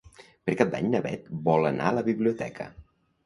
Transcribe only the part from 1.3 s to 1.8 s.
vol